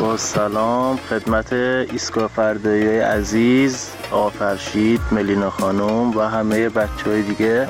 [0.00, 7.66] با سلام خدمت ایسکا فردایی عزیز آفرشید ملینا خانم و همه بچه های دیگه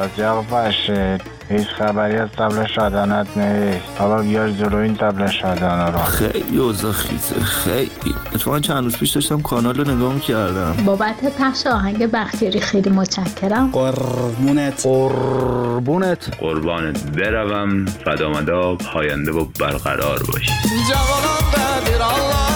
[1.51, 3.99] هیچ خبری از تبل شادانت نیست.
[3.99, 5.99] بابا بیار جلو این تبل شادانه رو.
[5.99, 8.15] خیلی اوضاع خیزه خیلی.
[8.35, 10.77] اتفاقا چند روز پیش داشتم کانال رو نگاه می‌کردم.
[10.87, 13.71] بابت پخش آهنگ بختیاری خیلی متشکرم.
[13.71, 14.83] قربونت.
[14.83, 16.31] قربونت.
[16.41, 17.85] قربانت بروم.
[17.85, 20.53] فدامدا پاینده و برقرار باشی.
[20.89, 22.48] جوانان بدیر الله.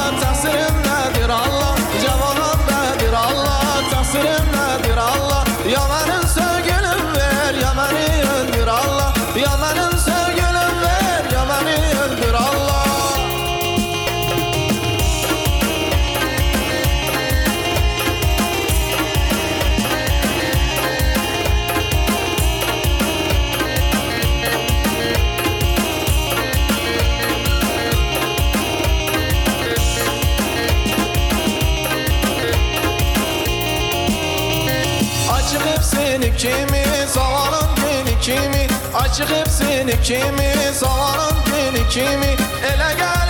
[39.13, 42.37] çıkıp seni kimi Savarım beni kimi.
[42.65, 43.22] Ele gel.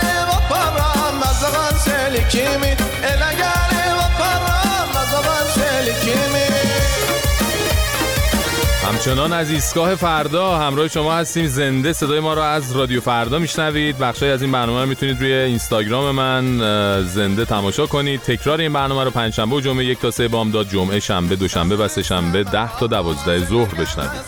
[9.03, 11.47] همچنان از ایستگاه فردا همراه شما هستیم.
[11.47, 13.97] زنده صدای ما رو از رادیو فردا میشنوید.
[13.97, 16.57] بخشای از این برنامه رو می‌تونید روی اینستاگرام من
[17.03, 18.21] زنده تماشا کنید.
[18.21, 21.87] تکرار این برنامه رو پنجشنبه و جمعه یک تا سه بامداد جمعه شنبه دوشنبه و
[21.87, 24.21] سه شنبه ده تا دوازده ظهر بشنوید.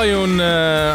[0.00, 0.40] آقایون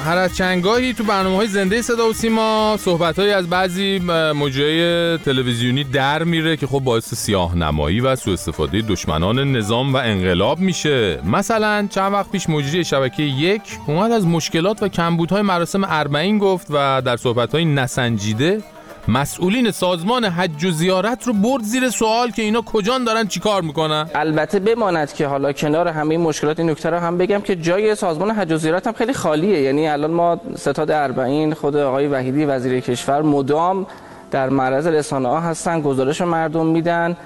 [0.05, 2.77] هر از چنگاهی تو برنامه های زنده صدا و سیما.
[2.79, 3.99] صحبت از بعضی
[4.35, 9.97] مجریای تلویزیونی در میره که خب باعث سیاه نمایی و سوء استفاده دشمنان نظام و
[9.97, 11.21] انقلاب میشه.
[11.25, 16.67] مثلا چند وقت پیش مجری شبکه یک اومد از مشکلات و کمبودهای مراسم اربعین گفت
[16.69, 18.61] و در صحبت های نسنجیده
[19.07, 24.09] مسئولین سازمان حج و زیارت رو برد زیر سوال که اینا کجان دارن چیکار می‌کنن؟
[24.15, 27.95] البته بماند که حالا کنار همه این مشکلات این نکته رو هم بگم که جای
[27.95, 29.61] سازمان حج و زیارت هم خیلی خالیه.
[29.61, 33.87] یعنی الان ما ستاد اربعین خود آقای وحیدی وزیر کشور مدام
[34.31, 37.17] در معرض رسانه ها هستن گزارش مردم میدن.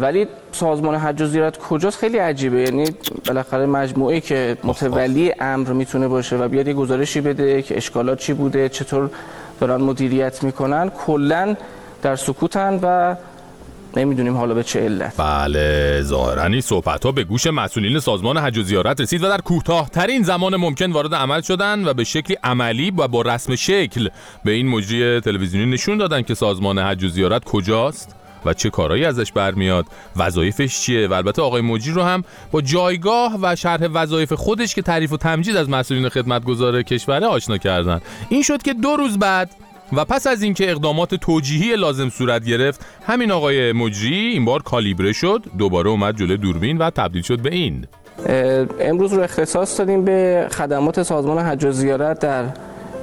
[0.00, 2.60] ولی سازمان حج و زیارت کجاست خیلی عجیبه.
[2.60, 2.86] یعنی
[3.26, 8.32] بالاخره مجموعه که متولی امر می‌تونه باشه و بیاد یه گزارشی بده که اشکالات چی
[8.32, 9.10] بوده چطور
[9.60, 11.56] دارن مدیریت می‌کنن کلا
[12.02, 13.16] در سکوتن و
[13.96, 15.16] نمی‌دونیم حالا به چه علت.
[15.16, 19.40] بله ظاهرا این صحبت ها به گوش مسئولین سازمان حج و زیارت رسید و در
[19.40, 24.08] کوتاهترین زمان ممکن وارد عمل شدن و به شکلی عملی و با رسم شکل
[24.44, 28.15] به این مجری تلویزیونی نشون دادن که سازمان حج و زیارت کجاست.
[28.44, 29.86] و چه کارهایی ازش برمیاد
[30.16, 34.82] وظایفش چیه و البته آقای مجری رو هم با جایگاه و شرح وظایف خودش که
[34.82, 38.00] تعریف و تمجید از مسئولین خدمتگزار کشوره آشنا کردن.
[38.28, 39.50] این شد که دو روز بعد
[39.92, 45.12] و پس از اینکه اقدامات توجیهی لازم صورت گرفت همین آقای مجری این بار کالیبره
[45.12, 47.86] شد دوباره اومد جلوی دوربین و تبدیل شد به این.
[48.80, 52.44] امروز رو اختصاص دادیم به خدمات سازمان حج و زیارت در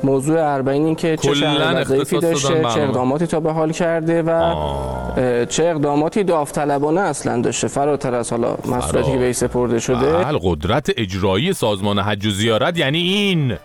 [0.03, 2.81] موضوع اربعین این که چه اختصاص داشته چه.
[2.81, 7.67] اقداماتی تا به حال کرده و اه، چه اقداماتی داوطلبانه اصلا داشته.
[7.67, 10.13] فراتر از حالا مسئولیتی که به سپرده شده.
[10.13, 13.55] بله قدرت اجرایی سازمان حج و زیارت یعنی این.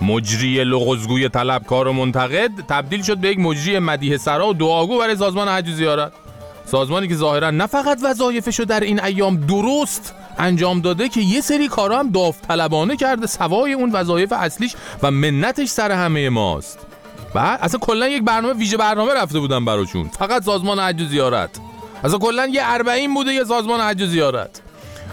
[0.00, 5.16] مجری لغزگوی طلبکار و منتقد تبدیل شد به یک مجری مدیه سرا و دعاگو برای
[5.16, 6.12] سازمان حج و زیارت.
[6.64, 11.40] سازمانی که ظاهرا نه فقط وظایفش رو در این ایام درست انجام داده که یه
[11.40, 16.78] سری کارا هم داوطلبانه کرده سوای اون وظایف اصلیش و منتش سر همه ماست.
[17.34, 20.08] بعد اصلا کلا یک برنامه ویژه برنامه رفته بودن براشون.
[20.08, 21.50] فقط سازمان حج و زیارت.
[22.04, 24.60] اصلا کلا یه اربعین بوده یه سازمان حج و زیارت.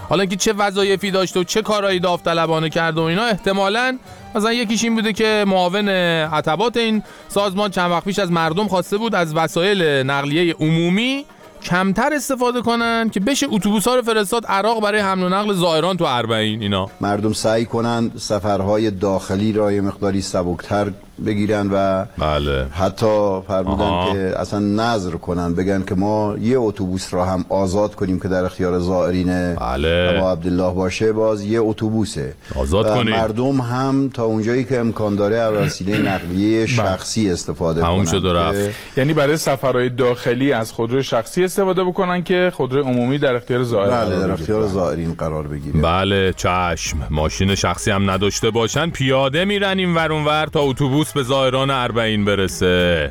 [0.08, 3.98] حالا اینکه چه وظایفی داشته و چه کارهایی داوطلبانه کرده و اینا احتمالاً
[4.34, 8.98] مثلا یکیش این بوده که معاون عتبات این سازمان چند وقت پیش از مردم خواسته
[8.98, 11.24] بود از وسایل نقلیه عمومی
[11.64, 15.96] کمتر استفاده کنن که بشه اتوبوس ها رو فرستاد عراق برای حمل و نقل زائران
[15.96, 16.90] تو اربعین اینا.
[17.00, 20.92] مردم سعی کنن سفرهای داخلی را یه مقداری سبکتر
[21.26, 24.12] بگیرن و بله حتی فرمودن آها.
[24.12, 28.44] که اصلا نظر کنن بگن که ما یه اتوبوس را هم آزاد کنیم که در
[28.44, 30.14] اختیار زائرین بله.
[30.16, 33.14] ابا عبدالله باشه باز یه اتوبوسه آزاد و کنیم.
[33.14, 38.74] مردم هم تا اونجایی که امکان داره از وسیله نقلیه شخصی استفاده کنن شد رفت.
[38.96, 43.90] یعنی برای سفرهای داخلی از خودرو شخصی استفاده بکنن که خودرو عمومی در اختیار زائر
[43.90, 44.30] بله در.
[44.30, 50.46] اختیار زائرین قرار بگیره بله چشم ماشین شخصی هم نداشته باشن پیاده میرن این ور
[50.46, 53.08] تا اتوبوس به زائران اربعین برسه.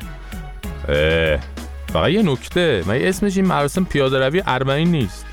[0.88, 1.38] اه.
[1.92, 2.82] فقط یه نکته.
[2.86, 5.26] من اسمش این مراسم پیاده روی اربعین نیست.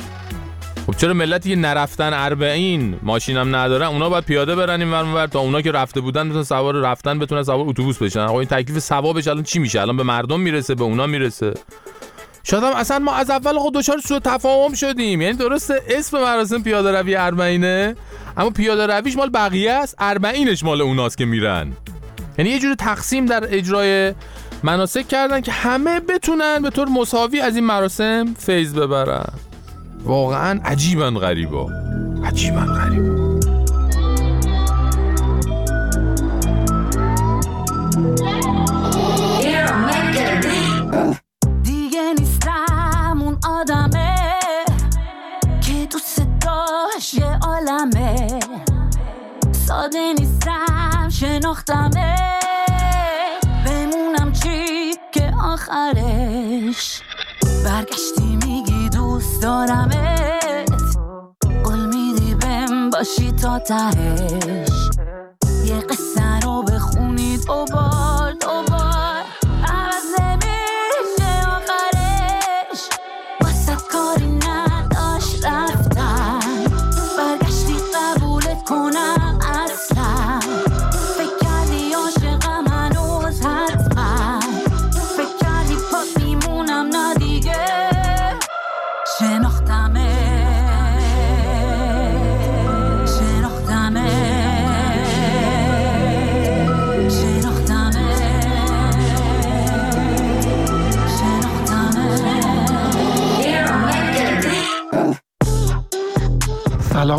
[0.87, 5.39] خب چرا ملتی که نرفتن اربعین ماشینم ندارن اونا باید پیاده برن این ور تا
[5.39, 8.19] اونا که رفته بودن بتونن سوار رفتن بتونن سوار اتوبوس بشن.
[8.19, 11.53] آقا این تکلیف ثوابش الان چی میشه؟ الان به مردم می‌رسه به اونا می‌رسه.
[12.43, 15.21] شاید هم اصلا ما از اول خود دچار سوء تفاهم شدیم.
[15.21, 17.95] یعنی درسته اسم مراسم پیاده روی اربعینه
[18.37, 19.95] اما پیاده رویش مال بقیه است.
[19.99, 21.73] اربعینش مال اوناست که میرن.
[22.39, 24.13] یعنی یه جور تقسیم در اجرای
[24.63, 29.33] مناسک کردن که همه بتونن به طور مساوی از این مراسم فیض ببرن.
[30.03, 31.69] واقعا عجیبا غریبا.
[32.25, 33.39] عجیبا غریبا.
[41.63, 44.15] دیگه نیستم اون آدمه
[45.61, 48.39] که دوست داشت یه عالمه.
[49.51, 50.98] ساده نیستم.
[51.19, 52.15] شناختمه.
[53.65, 57.01] بمونم چی که آخرش.
[57.65, 60.97] برگشتی میگی دوست دارمت.
[61.63, 64.89] قول میدی بهم باشی تا تهش.
[65.65, 67.98] یه قصه رو بخونی دوبار دوبار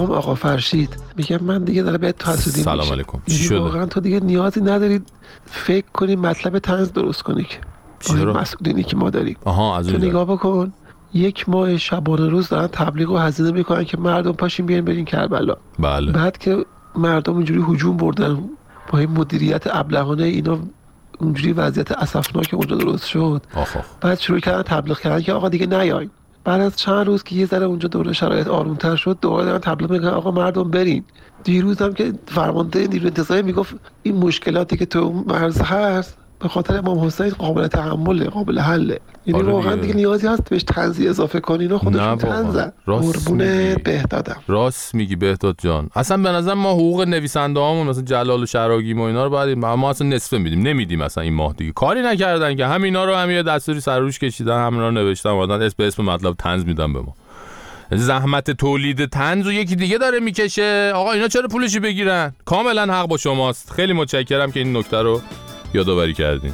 [0.07, 2.93] سلام آقا فرشید میگم من دیگه داره بهت حسودی سلام.
[2.93, 3.19] علیکم.
[3.27, 5.01] چی یعنی شده؟ واقعا تو دیگه نیازی نداری
[5.47, 7.59] فکر کنی مطلب تنز درست کنی که؟
[8.15, 10.73] مسئولینی که ما داریم آها از تو نگاه بکن
[11.15, 15.55] یک ماه شبانه روز دارن تبلیغ و هزینه می‌کنن که مردم پاشین بیاین برین کربلا
[15.79, 16.65] بله بعد که
[16.97, 18.39] مردم اینجوری هجوم بردن
[18.93, 20.59] با این مدیریت ابلهانه اینا
[21.19, 23.77] اونجوری وضعیت اسفناک اونجا درست شد آخ.
[24.01, 26.11] بعد شروع کردن تبلیغ کردن که آقا دیگه نیاین
[26.45, 29.93] بعد از چند روز که یه ذره اونجا دوره شرایط آرومتر شد دوباره دارن تبلیغ
[29.93, 31.05] می‌کنن آقا مردم برین.
[31.45, 36.77] دیروز هم که فرمانده نیروی انتظامی می‌گفت این مشکلاتی که تو مرز هست به خاطر
[36.79, 39.01] امام حسین قابل تحمله قابل حله.
[39.27, 39.95] یعنی آره واقعا دیگه.
[39.95, 41.63] نیازی هست بهش تنزی اضافه کنی.
[41.63, 42.17] اینا نه خودشون.
[42.17, 42.73] تنزن.
[42.87, 43.75] میگی.
[43.85, 44.37] بهدادم.
[44.49, 45.91] راست میگی بهداد جان.
[45.95, 49.59] اصلا به نظر ما حقوق نویسنده هامون مثلا جلال و شراگیم و اینا رو باید
[49.59, 50.63] ما اصلا نصفه میدیم.
[50.63, 51.73] نمیدیم اصلا این ماه دیگه.
[51.73, 52.67] کاری نکردن که.
[52.67, 56.03] همینا رو هم یه دستوری سر روش کشیدن همینا رو نوشتن اومدن اسم به اسم
[56.03, 57.15] مطلب تنز میدن به ما.
[57.93, 60.93] زحمت تولید تنز و یکی دیگه داره می‌کشه.
[60.95, 63.73] آقا اینا چرا پولشی بگیرن؟ کاملا حق با شماست.
[63.73, 65.21] خیلی متشکرم که این نکته رو
[65.75, 66.53] یادآوری کردین.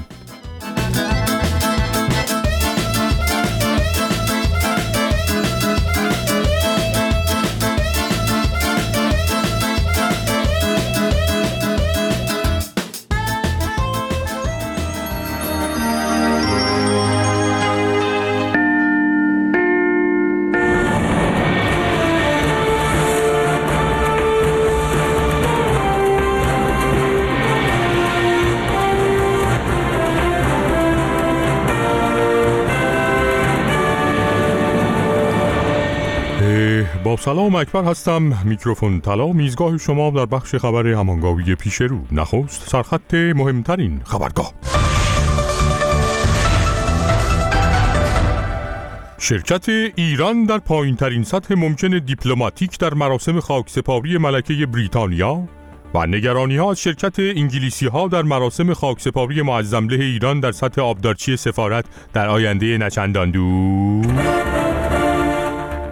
[37.19, 38.33] سلام اکبر هستم.
[38.45, 39.27] میکروفون طلا.
[39.27, 42.01] میزگاه شما در بخش خبر همانگاوی پیش رو.
[42.13, 44.53] نخست سرخط مهمترین خبرگاه.
[49.19, 55.49] شرکت ایران در پایین ترین سطح ممکن دیپلماتیک در مراسم خاکسپاری ملکه بریتانیا
[55.95, 61.37] و نگرانی ها از شرکت انگلیسی ها در مراسم خاکسپاری معظمله ایران در سطح آبدارچی
[61.37, 64.06] سفارت در آینده نچندان دور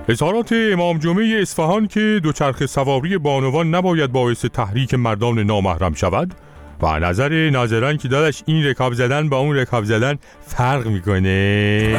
[0.08, 6.34] اظهارات امام جمعه اصفهان که دوچرخ سواری بانوان نباید باعث تحریک مردان نامحرم شود
[6.82, 11.98] و نظر ناظران که دادش این رکاب زدن با اون رکاب زدن فرق می‌کنه.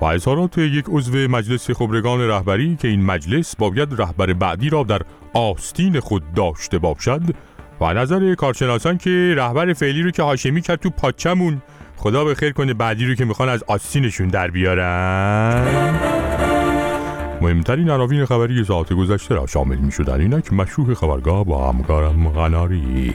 [0.00, 5.00] و اظهارات یک عضو مجلس خبرگان رهبری که این مجلس باید رهبر بعدی را در
[5.34, 7.22] آستین خود داشته باشد
[7.80, 11.62] و نظر کارشناسان که رهبر فعلی رو که هاشمی کرد تو پاچمون
[11.98, 15.64] خدا به خیر کنه بعدی رو که می‌خوان از آستینشون در بیارن.
[17.40, 23.12] مهمترین عناوین خبری ساعت گذشته را شامل می شدن اینک مشروع خبرگاه با همکارم غناری.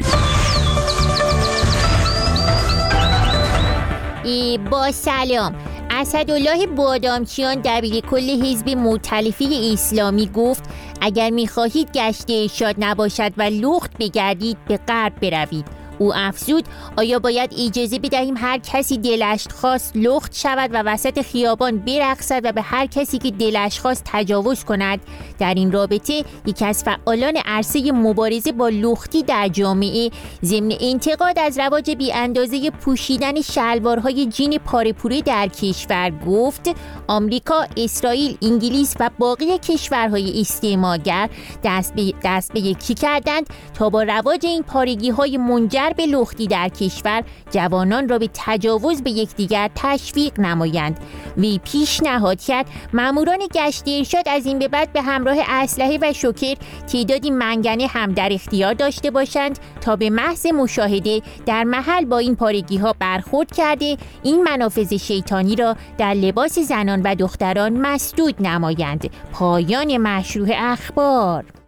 [4.24, 5.56] ای با سلام.
[5.92, 10.64] اسدالله بادامچیان دبیر کل حزب مؤتلفه اسلامی گفت
[11.02, 15.83] اگر می‌خواهید گشت ارشاد نباشد و لخت بگردید به غرب بروید.
[16.00, 16.66] او افزود
[16.98, 22.52] آیا باید اجازه بدهیم هر کسی دلش خواست لخت شود و وسط خیابان برقصد و
[22.52, 25.00] به هر کسی که دلش خواست تجاوز کند؟
[25.40, 30.12] در این رابطه یکی از فعالان عرصه مبارزه با لختی در جامعه
[30.44, 36.70] ضمن انتقاد از رواج بی اندازه پوشیدن شلوارهای جین پارپوره در کشور گفت
[37.08, 41.30] آمریکا، اسرائیل، انگلیس و باقی کشورهای استعمارگر
[41.64, 46.48] دست به, دست به یکی کردند تا با رواج این پارگی های منجر به لختی
[46.48, 51.00] در کشور جوانان را به تجاوز به یکدیگر تشویق نمایند.
[51.38, 56.56] وی پیشنهاد کرد ماموران گشت ارشاد از این به بعد به همراه اسلحه و شوکر
[56.88, 62.36] تعدادی منگنه هم در اختیار داشته باشند تا به محض مشاهده در محل با این
[62.36, 69.10] پارگی ها برخورد کرده این منافذ شیطانی را در لباس زنان و دختران مسدود نمایند.
[69.32, 71.63] پایان مشروع اخبار.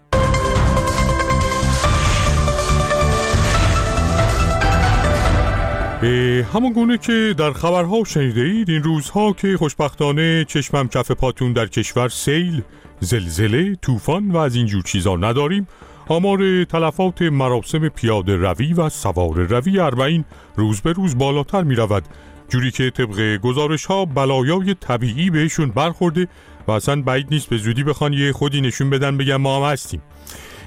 [6.54, 11.68] همون گونه که در خبرها شنیده اید این روزها که خوشبختانه چشمم کف پاتون در
[11.68, 12.62] کشور سیل،
[13.00, 15.68] زلزله، طوفان و از اینجور چیزا نداریم.
[16.08, 22.04] آمار تلفات مراسم پیاده روی و سوار روی اربعین روز به روز بالاتر می رود
[22.50, 26.28] جوری که طبق گزارش ها بلایای طبیعی بهشون برخورده
[26.68, 30.02] و اصلا بعید نیست به زودی بخوان یه خودی نشون بدن بگن ما هم هستیم.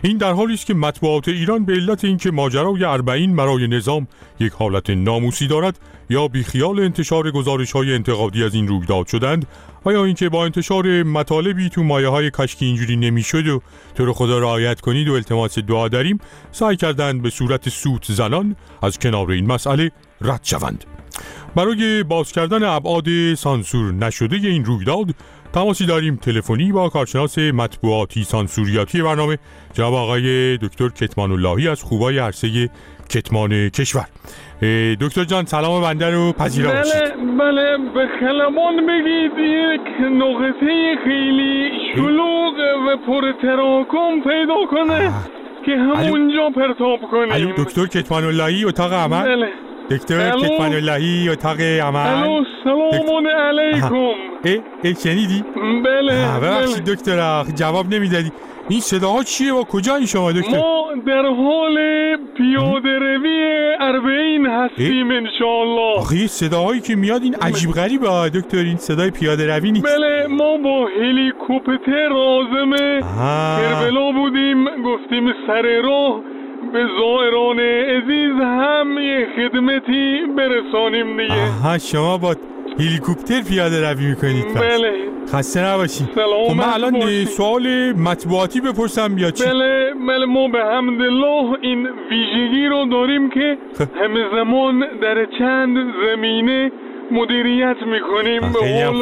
[0.03, 4.07] این در حالی است که مطبوعات ایران به علت اینکه ماجرای اربعین برای نظام
[4.41, 5.79] یک حالت ناموسی دارد
[6.11, 9.47] یا بیخیال انتشار گزارش های انتقادی از این رویداد شدند
[9.87, 13.61] و یا اینکه با انتشار مطالبی تو مایه های کشکی اینجوری نمی‌شد و
[13.95, 16.19] تو رو خدا رعایت کنید و التماس دعا داریم
[16.53, 19.91] سعی کردند به صورت سوت زنان از کنار این مسئله
[20.21, 20.85] رد شوند.
[21.55, 25.15] برای باز کردن ابعاد سانسور نشده این رویداد
[25.53, 26.17] تماسی داریم.
[26.17, 29.39] تلفنی با کارشناس مطبوعاتی سانسوریاتی برنامه.
[29.73, 32.71] جناب آقای دکتر کتمان اللهی از خوبای عرصه
[33.11, 34.07] کتمان کشور.
[35.01, 36.83] دکتر جان سلام بنده رو پذیرا بله
[37.39, 42.55] بله به خلبان بگید یک نقطه خیلی شلوغ
[42.89, 45.13] و پر تراکم پیدا کنه
[45.67, 47.55] که همونجا پرتاب کنیم.
[47.59, 49.49] دکتر کتمان اللهی اتاق عمل؟ بله.
[49.91, 50.31] دکتر.
[50.31, 52.25] کتمان اللهی اتاق عمل.
[52.25, 53.95] الو سلام علیکم.
[53.95, 55.45] اه اه شنیدی؟
[55.85, 58.33] بله ببخشید دکتر آخ، جواب نمی‌دادی.
[58.69, 61.77] این صداها چیه و کجا این شما دکتر؟ ما در حال
[62.37, 65.99] پیاده روی اربعین هستیم انشاءالله.
[65.99, 69.87] آخه یه صداهایی که میاد این عجیب غریبه آه، دکتر این صدای پیاده روی نیست.
[69.97, 72.13] بله ما با هلیکوپتر
[73.03, 73.59] آها.
[73.63, 76.21] کربلا بودیم گفتیم سر راه
[76.73, 81.35] به زائران عزیز هم یه خدمتی برسانیم دیگه.
[81.35, 82.35] آها شما با
[82.79, 84.63] هلیکوپتر پیاده روی می‌کنید پس.
[84.63, 84.93] بله.
[85.33, 87.25] خسته نباشید خب من الان.
[87.25, 93.59] سوال مطبوعاتی بپرسم یا چی؟ بله بله ما به حمدالله این ویژگی رو داریم که
[94.03, 96.73] همه زمان در چند زمینه
[97.11, 99.01] مدیریت می‌کنیم به قول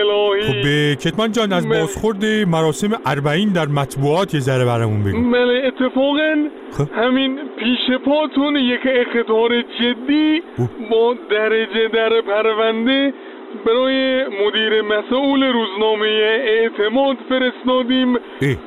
[0.00, 0.42] الهی.
[0.42, 1.68] خب به کتمان جان از.
[1.68, 5.30] بازخورد مراسم اربعین در مطبوعات یه ذره برامون بگو.
[5.30, 6.48] بله اتفاقا
[6.96, 10.42] همین پیش پاتون یک اختار جدی
[10.90, 13.14] با درجه در پرونده
[13.66, 18.18] برای مدیر مسئول روزنامه اعتماد فرستادیم.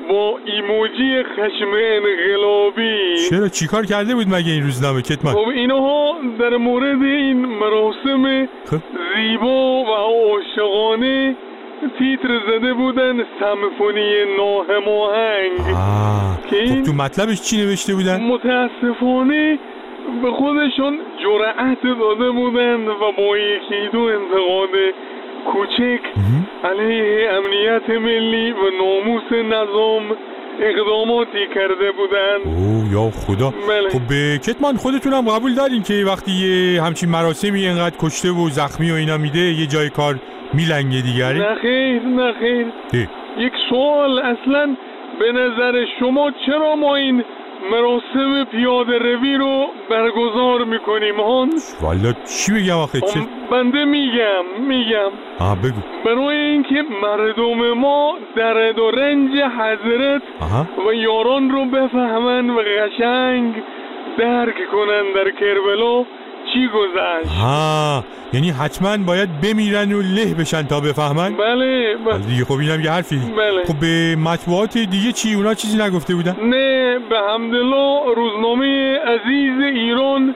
[0.09, 6.57] با ایموجی خشم انقلابی چرا چیکار کرده بود مگه این روزنامه کتمان؟ خب اینها در
[6.57, 8.77] مورد این مراسم خب.
[9.15, 11.35] زیبا و عاشقانه
[11.99, 15.51] تیتر زده بودن سمفونی ناهماهنگ
[16.49, 19.59] که این خب تو مطلبش چی نوشته بودن؟ متاسفانه
[20.21, 24.69] به خودشون جرأت داده بودند و با یکی دو انتقاد
[25.45, 26.01] کوچک
[26.63, 30.03] علیه امنیت ملی و ناموس نظام
[30.59, 33.53] اقداماتی کرده بودند او یا خدا.
[33.69, 33.89] بله.
[33.89, 38.91] خب به کتمان خودتونم قبول دارین که وقتی یه همچین مراسمی اینقدر کشته و زخمی
[38.91, 40.15] و اینا میده یه جای کار
[40.53, 42.67] میلنگه دیگری؟ نه خیر نه خیر.
[42.93, 43.43] اه.
[43.43, 44.75] یک سوال اصلا
[45.19, 47.23] به نظر شما چرا ما این
[47.71, 51.77] مراسم پیاده روی رو برگزار می‌کنیم هانس.
[51.81, 53.19] والا چی بگم آخه؟ چه
[53.51, 55.11] بنده میگم میگم.
[55.39, 55.81] آها بگو.
[56.05, 60.67] برای اینکه مردم ما درد و رنج حضرت آها.
[60.89, 63.53] و یاران رو بفهمن و قشنگ
[64.17, 66.05] درک کنن در کربلا
[66.55, 72.17] چی گذشت؟ ها یعنی حتما باید بمیرن و له بشن تا بفهمن؟ بله ب- حالا
[72.17, 73.15] دیگه خب اینم یه حرفی.
[73.37, 73.63] بله.
[73.67, 80.35] خب به مطبوعات دیگه چی؟ اونا چیزی نگفته بودن؟ نه به حمدالله روزنامه عزیز ایران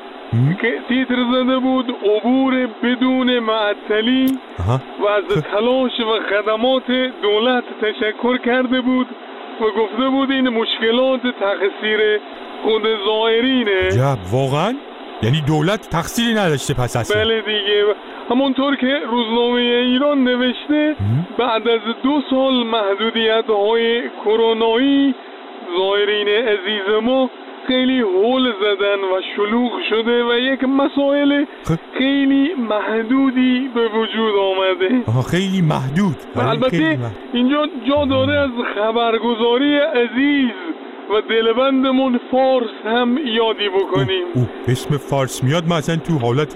[0.61, 4.25] که تیتر زده بود عبور بدون معطلی
[5.01, 9.07] و از تلاش و خدمات دولت تشکر کرده بود
[9.61, 11.99] و گفته بود این مشکلات تقصیر
[12.63, 13.91] خود زائرینه.
[13.91, 14.73] جب واقعا؟
[15.23, 17.85] یعنی دولت تقصیری نداشته پس اصلا بله دیگه.
[18.31, 20.95] همونطور که روزنامه ایران نوشته
[21.37, 25.15] بعد از دو سال محدودیت های کرونایی
[25.77, 27.29] زائرین عزیز ما
[27.67, 31.45] خیلی هول زدن و شلوغ شده و یک مسائل
[31.97, 35.21] خیلی محدودی به وجود آمده.
[35.31, 36.15] خیلی محدود.
[36.35, 36.97] البته.
[37.33, 40.51] اینجا جا داره از خبرگزاری عزیز.
[41.09, 46.55] و دلبندمون فارس هم یادی بکنیم او اسم فارس میاد من اصلا تو حالت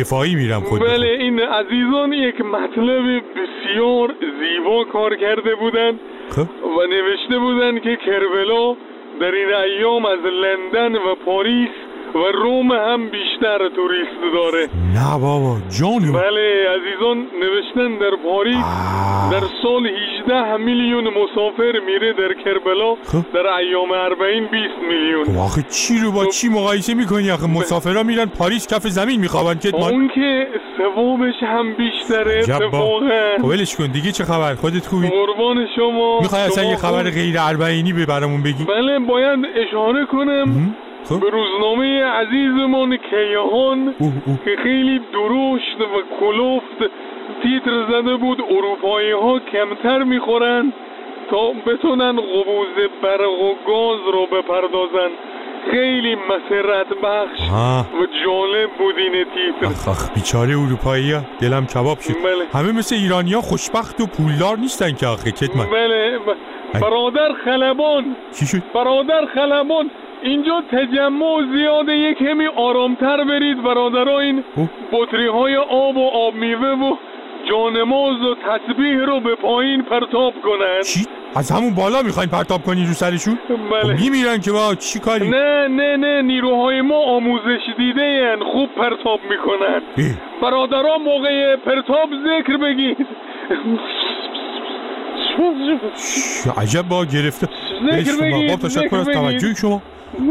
[0.00, 6.66] دفاعی میرم خود بله این عزیزان یک مطلب بسیار زیبا کار کرده بودند خب.
[6.78, 8.76] و نوشته بودند که کربلا
[9.20, 11.70] در این ایام از لندن و پاریس
[12.14, 14.68] و روم هم بیشتر توریست داره.
[14.94, 18.64] نه بابا جانو بله عزیزان نوشتن در پاریس
[19.32, 19.86] در سال
[20.26, 22.94] 18 میلیون مسافر میره در کربلا.
[23.34, 24.54] در ایام اربعین 20
[24.88, 25.24] میلیون.
[25.24, 29.58] خب آخه چی رو با چی مقایسه می‌کنی آخه؟ مسافرها میرن پاریس کف زمین میخوابن
[29.58, 30.46] که اون که
[30.78, 33.00] ثوابش هم بیشتره اتفاقا.
[33.38, 36.20] خب ولش کن دیگه چه خبر؟ خودت خوبی؟ قربان شما.
[36.20, 40.76] می‌خوای اصلا یه خبر؟ غیر اربعینی به برامون بگی؟ بله باید اشاره کنم.
[41.04, 41.20] خب.
[41.20, 43.94] به روزنامه عزیزمان کیهان
[44.44, 46.92] که خیلی درشت و کلفت
[47.42, 50.72] تیتر زده بود اروپایی ها کمتر می‌خورن
[51.30, 52.68] تا بتونن قبوز
[53.02, 55.10] برق و گاز رو بپردازن.
[55.70, 57.80] خیلی مسرت بخش آه.
[57.80, 59.66] و جالب بود این تیتر.
[59.66, 62.12] آخ آخ بیچاره اروپایی ها دلم کباب شد.
[62.12, 62.60] بله.
[62.60, 65.66] همه مثل ایرانیا خوشبخت و پولدار نیستن که آخه کتمن.
[65.70, 68.16] بله ب- برادر خلبان.
[68.38, 69.90] چی شد؟ برادر خلبان.
[70.24, 74.44] اینجا تجمع زیاده یک کمی آرامتر برید برادرها این
[74.92, 76.96] بطری های آب و آب میوه و
[77.50, 80.82] جانماز و تسبیح رو به پایین پرتاب کنن.
[80.86, 81.06] چی؟
[81.36, 83.96] از همون بالا می‌خواین پرتاب کنی رو سرشون؟ بله.
[83.96, 88.68] خب میمیرن که با چی کاری؟ نه نه نه نیروهای ما آموزش دیده ین خوب
[88.76, 89.82] پرتاب می‌کنن.
[90.42, 93.06] برادرها موقع پرتاب ذکر بگید
[96.56, 97.48] عجب با گرفته
[97.92, 99.08] ذکر بگید، باب تشکر از.
[99.08, 99.82] توجه شما.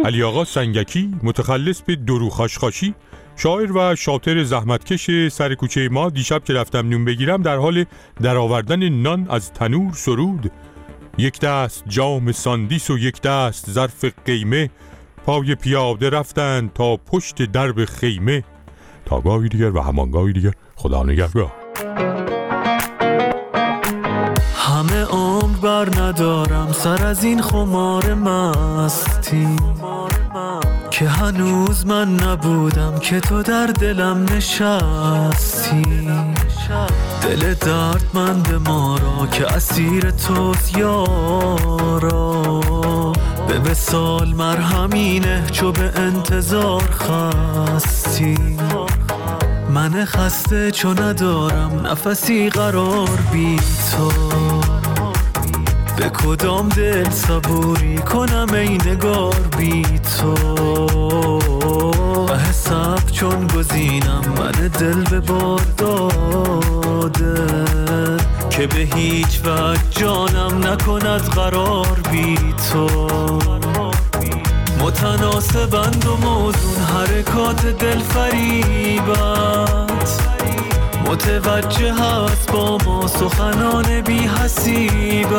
[0.05, 2.93] علی آقا سنگکی متخلص به درو خاشخاشی
[3.35, 7.85] شاعر و شاطر زحمتکش سر کوچه ما دیشب که رفتم نون بگیرم در حال
[8.21, 10.51] درآوردن نان از تنور سرود.
[11.17, 14.69] یک دست جام ساندیس و یک دست ظرف قیمه
[15.25, 18.43] پای پیاده رفتند تا پشت درب خیمه.
[19.05, 21.51] تا گاهی دیگر و همانگاهی دیگر خدا نگهدار.
[24.83, 29.47] همه عمر بر ندارم سر از این خمار مستی.
[30.91, 35.83] که هنوز من نبودم که تو در دلم نشستی.
[37.21, 42.41] دل دردمند ما را که اسیر توست یارا.
[43.47, 48.37] به وسال مرهمینه چو به انتظار خستی.
[49.69, 53.55] من خسته چو ندارم نفسی قرار بی
[53.91, 54.52] تو.
[55.97, 60.33] به کدام دل صبوری کنم ای نگار بی تو؟
[62.49, 67.35] حساب چون گزینم من دل به بار داده
[68.49, 72.37] که به هیچ وجه جانم نکند قرار بی
[72.71, 73.07] تو.
[74.79, 79.92] متناسبند و موزون حرکات دل فریبت
[81.13, 85.33] متوجه هست با ما سخنان بی حسیبت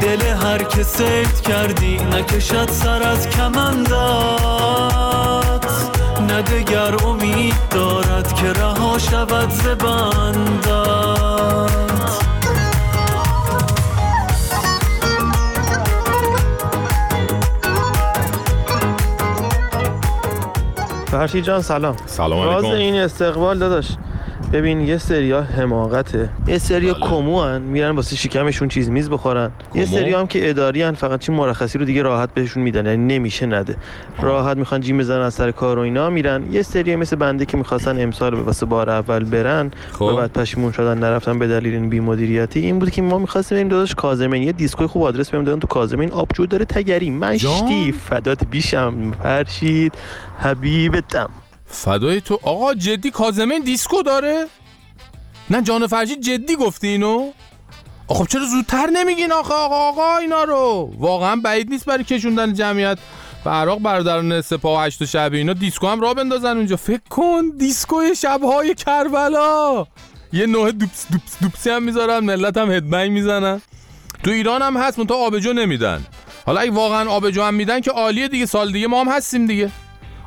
[0.00, 3.94] دل هر که سید کردی نکشد سر از کمندت
[6.28, 9.66] نه دگر امید دارد که رها شود ز
[21.14, 22.78] فرشید جان سلام سلام راز علیکم.
[22.78, 23.88] این استقبال داداش
[24.54, 26.28] ببین یه سریا حماقته.
[26.46, 29.50] یه سریا کمو هن میرن واسه شکمشون چیز میز بخورن.
[29.74, 32.86] یه کمو؟ سریا هم که اداری هن فقط چی مرخصی رو دیگه راحت بهشون میدن
[32.86, 33.76] یعنی نمیشه نده.
[34.22, 36.52] راحت می‌خوان جیم بزنن از سر کار و اینا میرن.
[36.52, 40.02] یه سریا مثل بنده که می‌خواستن امسال واسه بار اول برن خب.
[40.02, 42.60] و بعد پشیمون شدن نرفتن به دلیل این بی‌مدیریتی.
[42.60, 44.42] این بود که ما می‌خواستیم بریم داداش کازمین.
[44.42, 46.12] یه دیسکوی خوب آدرس بهم دادن تو کازمین.
[46.12, 47.10] آبجو داره تگری.
[47.10, 49.12] مشتی فدات بیشم.
[49.22, 49.92] فرشید
[50.38, 51.30] حبیبتم.
[51.74, 52.38] فدای تو.
[52.42, 54.46] آقا جدی کاظمین دیسکو داره؟
[55.50, 57.30] نه جان فرشید جدی گفتی اینو؟
[58.08, 60.92] خب چرا زودتر نمیگین آخه؟ آقا آقا اینا رو.
[60.98, 62.98] واقعا بعید نیست برای کشوندن جمعیت.
[63.44, 65.52] و عراق برادران سپاه و حشد الشعبی اینا.
[65.52, 66.76] دیسکو هم را بندازن اونجا.
[66.76, 69.86] فکر کن دیسکوی شبهای کربلا.
[70.32, 72.18] یه نوع دوپس دوپس دوپسی هم می‌ذارن.
[72.18, 73.62] ملت هم headbang می‌زنن.
[74.22, 76.06] تو ایران هم هست منتها آبجو نمیدن.
[76.46, 78.46] حالا اگه واقعا آبجو هم میدن که عالیه دیگه.
[78.46, 79.70] سال دیگه ما هم هستیم دیگه.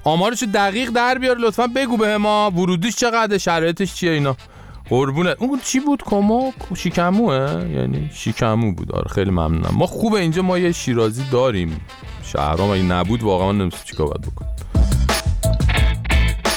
[0.07, 4.35] آمارش دقیق در بیار لطفا بگو به ما ورودیش چقدر شرایطش چیه اینا؟
[4.89, 5.41] قربونت.
[5.41, 8.91] اون چی بود؟ کما؟ شیکموه یعنی شیکمو بود.
[8.91, 9.71] آره خیلی ممنونم.
[9.73, 11.81] ما خوبه اینجا ما یه شیرازی داریم.
[12.23, 14.49] شهرام اگه نبود واقعا نمی‌دونم چیکار باید بکنم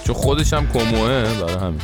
[0.04, 1.80] چون خودش هم کموه برای همین.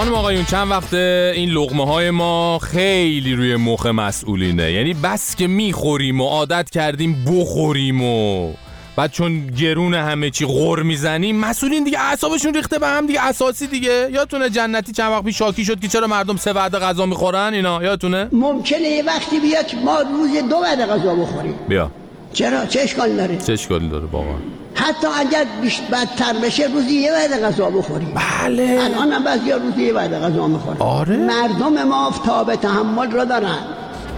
[0.00, 4.72] خانم آقایون چند وقته این لغمه های ما خیلی روی مخ مسئولینه.
[4.72, 8.52] یعنی بس که می‌خوریم و عادت کردیم بخوریم و
[8.96, 13.66] بعد چون گرون همه چی غور می‌زنیم مسئولین دیگه اعصابشون ریخته به هم دیگه اساسی
[13.66, 14.08] دیگه.
[14.12, 17.82] یادتونه جنتی چند وقت پیش شاکی شد که چرا مردم سه وعده غذا می‌خورن؟ اینا
[17.82, 21.54] یادتونه؟ ممکنه یه وقتی بیاد ما روز دو وعده غذا بخوریم.
[21.68, 21.90] بیا.
[22.32, 24.36] چرا؟ چه اشکال داره؟ چه اشکالی داره؟ واقعا.
[24.74, 25.44] حتی اگر
[25.92, 28.14] بدتر بشه روزی یه وعده غذا بخوریم.
[28.14, 28.80] بله.
[28.84, 30.76] الان هم بعضی روزی یه وعده غذا می‌خورن.
[30.78, 31.16] آره.
[31.16, 33.58] مردم ما تاب تحمل را دارن.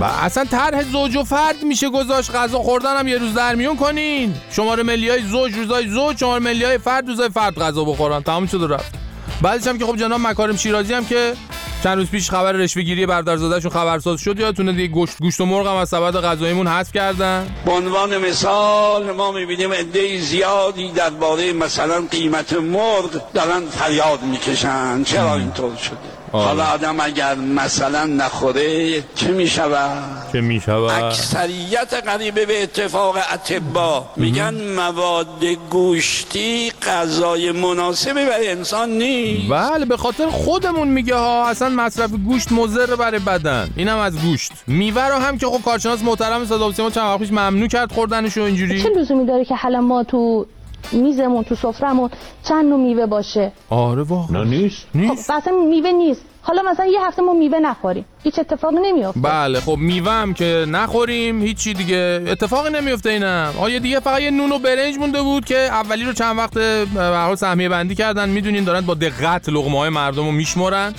[0.01, 2.31] و اصلا طرح زوج و فرد میشه گذاشت.
[2.31, 4.35] غذا خوردن هم یه روز در میون کنین.
[4.51, 8.23] شماره ملی های زوج روزای زوج شماره ملی های فرد روزای فرد غذا بخورن.
[8.23, 8.95] تمام شد رفت.
[9.43, 11.33] بعدش هم که خب جناب مکارم شیرازی هم که
[11.83, 14.41] چند روز پیش خبر رشوه گیری برادرزادهشون خبرساز شد.
[14.41, 17.55] یادتونه دیگه گوشت گوشت و مرغ هم از سبد غذاییمون حذف کردن.
[17.65, 25.05] به عنوان مثال ما می‌بینیم عده زیادی درباره مثلا قیمت مرغ دارن فریاد می‌کشن.
[25.05, 26.47] چرا اینطور شده؟ آره.
[26.47, 34.55] حالا آدم اگر مثلا نخوره چه می‌شود؟ که می‌شود؟ اکثریت قریبه به اتفاق اتبا میگن
[34.77, 39.51] مواد گوشتی غذای مناسبی برای انسان نیست.
[39.51, 43.71] بله به خاطر خودمون میگه ها اصلا مصرف گوشت مضر برای بدن.
[43.77, 44.53] اینم از گوشت.
[44.67, 47.93] میوه رو هم که خب کارشناس محترم صدا و سیما چند وقت پیش ممنوع کرد
[47.93, 48.83] خوردنشو اینجوری.
[48.83, 50.47] چه لزومی داره که حالا ما تو
[50.93, 52.11] میزمون تو سفرمون
[52.49, 53.53] چند نوع میوه باشه.
[53.71, 54.45] آره واقعا.
[54.45, 54.87] نه نیست.
[54.93, 56.25] خب اصلا میوه نیست.
[56.43, 58.05] حالا مثلا یه هفته ما میوه نخوریم.
[58.23, 59.21] هیچ اتفاقی نمیافته.
[59.21, 62.25] بله خب میوه هم که نخوریم هیچی دیگه.
[62.27, 63.55] اتفاقی نمیفته اینم.
[63.61, 66.87] آیا دیگه فقط یه نون و برنج مونده بود که اولی رو چند وقت به
[66.97, 70.95] هر حال سهمیه بندی کردن؟ می‌دونین دارن با دقت لقمه های مردم رو میشمرن.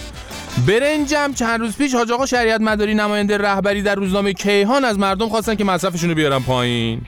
[0.68, 5.30] برنجم چند روز پیش حاج آقا شریعت مداری نماینده رهبری در روزنامه کیهان از مردم
[5.30, 7.02] خواستن که مصرفشون رو بیارن پایین.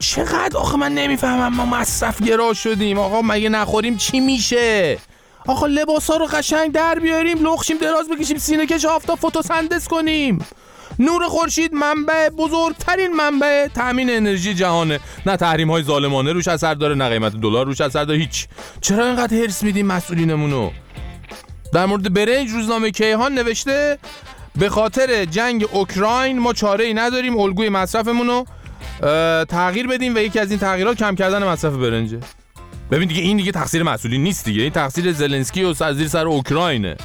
[0.00, 2.98] چقدر آخه من نمی‌فهمم ما مصرف گرا شدیم.
[2.98, 4.98] آقا مگه نخوریم چی میشه؟
[5.46, 10.46] آقا لباس ها رو قشنگ در بیاریم لخشیم دراز بکشیم سینه کش آفتاب فتوسنتز کنیم.
[10.98, 15.00] نور خورشید منبع بزرگترین منبع تامین انرژی جهانه.
[15.26, 18.46] نه تحریم های ظالمانه روش اثر داره نه قیمت دلار روش اثر داره هیچ.
[18.80, 20.70] چرا اینقدر هرس میدیم مسئولینمونو؟
[21.72, 23.98] در مورد برنج روزنامه کیهان نوشته
[24.56, 28.44] به خاطر جنگ اوکراین ما چاره ای نداریم الگوی مصرفمون
[29.48, 32.20] تغییر بدیم و یکی از این تغییرات کم کردن مصرف برنجه.
[32.90, 34.62] ببین دیگه این دیگه تقصیر مسئولین نیست دیگه.
[34.62, 36.96] این تقصیر زلنسکی و زیر سر اوکراینه.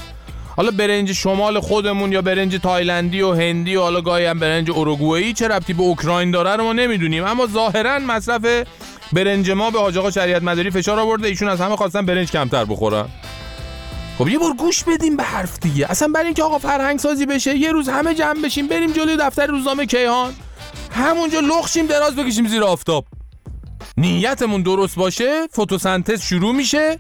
[0.58, 5.34] حالا برنج شمال خودمون یا برنج تایلندی و هندی و حالا گاهی هم برنج اوروگوئه‌ای
[5.34, 7.24] چه ربطی به اوکراین داره رو ما نمی‌دونیم.
[7.24, 8.66] اما ظاهرا مصرف
[9.14, 11.28] برنج ما به حاج آقا شریعت مداری فشار آورده.
[11.28, 13.06] ایشون از همه خواستن برنج کمتر بخورن.
[14.18, 15.92] خب یه بار گوش بدیم به حرف دیگه.
[15.92, 19.48] اصلا برای اینکه آقا فرهنگ سازی بشه یه روز همه جمع بشیم بریم جلوی دفتر
[19.48, 20.34] روزنامه کیهان.
[20.96, 23.06] همونجا لخشیم دراز بکشیم زیر آفتاب.
[23.98, 27.00] نیتمون درست باشه فتوسنتز شروع میشه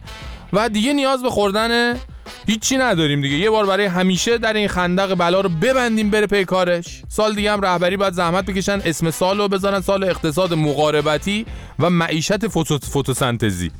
[0.53, 1.99] و دیگه نیاز به خوردن
[2.47, 3.35] هیچی نداریم دیگه.
[3.35, 7.01] یه بار برای همیشه در این خندق بلا رو ببندیم بره پی کارش.
[7.09, 11.45] سال دیگه هم رهبری باید زحمت بکشن اسم سال رو بزنن سال اقتصاد مقاربتی
[11.79, 13.71] و معیشت فوتو فوتوسنتزی.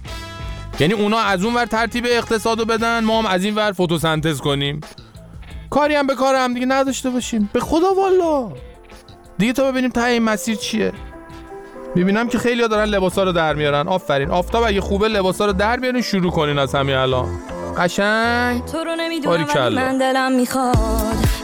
[0.80, 4.42] یعنی اونا از اون ور ترتیب اقتصاد رو بدن ما هم از این ور فتوسنتز
[4.42, 4.82] کنیم.
[5.70, 7.50] کاری هم به کار هم دیگه نداشته باشیم.
[7.54, 8.52] به خدا والا!
[9.38, 10.92] دیگه تا ببینیم ته این مسیر چیه.
[11.96, 13.88] می‌بینم که خیلی دارن لباسا رو در میارن.
[13.88, 14.32] آفرین.
[14.32, 17.28] آفتاب اگه خوبه لباسا رو در بیارین شروع کنین از همین الان.
[17.78, 18.66] قشنگ.
[18.66, 19.74] تو رو نمی‌دونم.
[19.74, 20.78] من دلم می‌خواد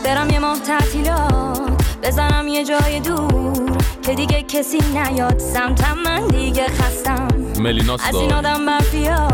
[0.05, 1.61] برم یه ماه تعطیلات
[2.03, 5.39] بزنم یه جای دور که دیگه کسی نیاد.
[5.39, 7.27] سمتم من دیگه خستم.
[7.59, 9.27] ملیناس از این آدم برفیا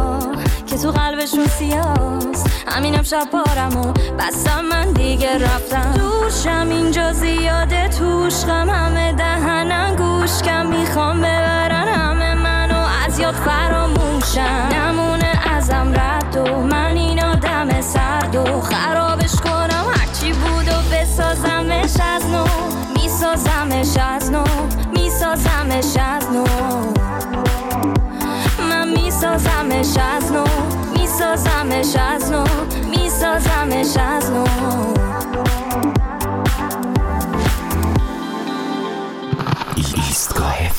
[0.67, 5.93] که تو قلبشون سیاست همینم شب پارم و بستم من دیگه رفتم.
[5.97, 10.65] دوشم اینجا زیاده توش غم همه دهنم گوش کم.
[10.65, 14.69] می‌خوام ببرن همه منو از یاد فراموشم.
[14.73, 19.85] نمونه ازم رد و من این آدم سرد و خرابش کنم.
[19.95, 22.45] هرچی بود و بسازمش از نو.
[22.95, 24.43] میسازمش از نو.
[24.95, 26.45] میسازمش از نو.
[29.17, 30.45] میسازمش از نو
[30.97, 32.43] میسازمش از نو
[32.89, 34.45] میسازمش از نو.
[39.95, 40.69] ایستگاه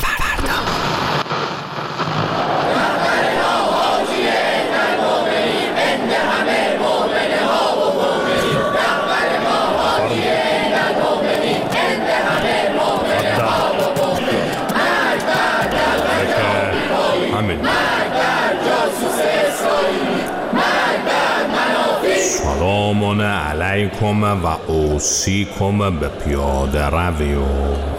[23.09, 27.45] سلام علیکم و اوسیکم به پیاده روی و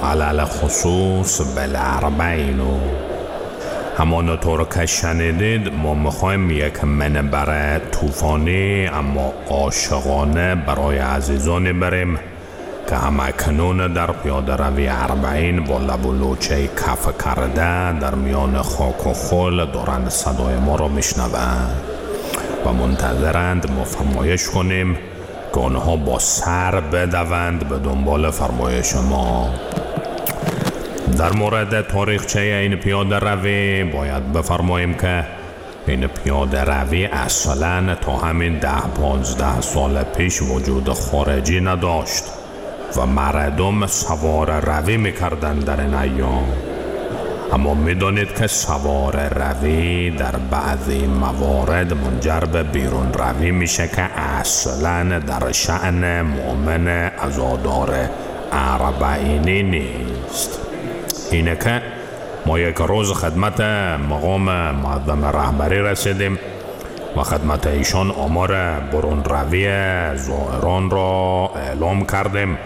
[0.06, 2.60] علل خصوص بالاربعین.
[2.60, 2.78] و
[3.98, 12.20] همانطور که شنیدید ما می‌خوایم یک منبر طوفانی اما عاشقانه برای عزیزانی بریم
[12.90, 19.08] که همکنون در پیاده روی اربعین با لب و لوچه کف کرده در میان خاک
[19.08, 21.99] و خل دارند صدای ما را میشنوند
[22.66, 24.98] و منتظرند ما فرمایش کنیم
[25.54, 29.50] که آنها با سر بدوند به دنبال فرمایش ما.
[31.18, 35.26] در مورد تاریخچه این پیاده روی؟ باید بفرماییم که
[35.88, 42.24] این پیاده روی اصلا تا همین ده پانزده سال پیش وجود خارجی نداشت
[42.98, 46.69] و مردم سوار روی می‌کردن در این ایام.
[47.54, 55.20] اما می‌دانید که سوار روی در بعضی موارد منجر به بیرون روی میشه که اصلا
[55.20, 58.10] در شعن مؤمن ازادار
[58.52, 60.60] اربعینی نیست.
[61.32, 61.82] اینه که
[62.46, 63.62] ما یک روز خدمت
[64.10, 66.40] مقام معظم رهبری رسیدیم
[67.18, 69.68] و خدمت ایشان آمار برون روی
[70.16, 72.58] زائران را اعلام کردیم.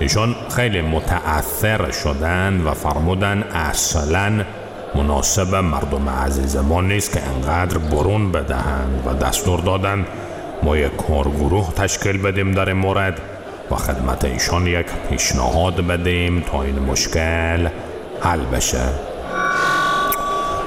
[0.00, 4.44] ایشان خیلی متأثر شدن و فرمودن اصلا
[4.94, 10.06] مناسب مردم عزیز ما نیست که انقدر برون بدهند و دستور دادن
[10.62, 13.20] ما یک کارگروه تشکیل بدیم در مورد
[13.70, 17.68] و خدمت ایشان یک پیشنهاد بدیم تا این مشکل
[18.20, 18.88] حل بشه.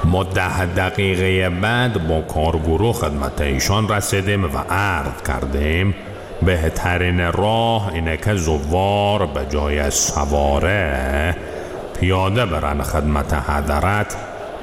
[0.04, 5.94] ما ده دقیقه بعد با کارگروه خدمت ایشان رسیدیم و عرض کردیم
[6.44, 11.36] بهترین راه اینه که زوار به جای سواره
[12.00, 14.16] پیاده برن خدمت حضرت.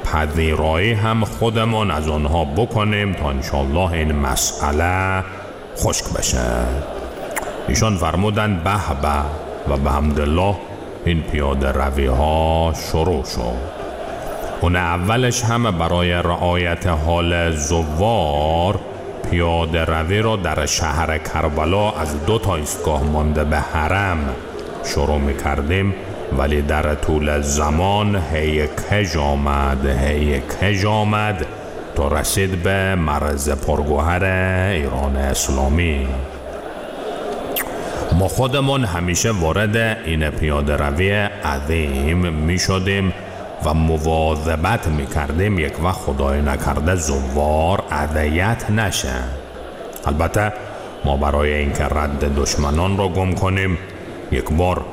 [0.03, 5.23] پذیرایی هم خودمون از آنها بکنیم تا انشالله این مسئله
[5.77, 6.65] خشک بشه.
[7.67, 10.55] ایشان فرمودن به به و به حمدالله
[11.05, 13.79] این پیاده روی ها شروع شد.
[14.61, 18.79] اون اولش هم برای رعایت حال زوار
[19.29, 24.35] پیاده روی را در شهر کربلا از دو تا ایستگاه مانده به حرم
[24.85, 25.93] شروع می کردیم
[26.37, 31.45] ولی در طول زمان هی کج آمد هی کج آمد
[31.95, 34.23] تا رسید به مرز پرگوهر
[34.71, 36.07] ایران اسلامی.
[38.19, 41.11] ما خودمون همیشه وارد این پیاده روی
[41.43, 43.13] عظیم می شدیم.
[43.65, 49.23] و مواظبت می کردیم یک وقت خدای نکرده زوار اذیت نشه.
[50.05, 50.53] البته
[51.05, 53.77] ما برای اینکه رد دشمنان را گم کنیم
[54.31, 54.85] یک بار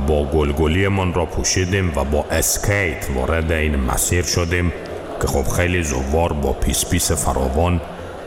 [0.00, 4.72] با گلگلی من را پوشیدیم و با اسکیت وارد این مسیر شدیم
[5.20, 7.80] که خب خیلی زوار با پیس پیس فراوان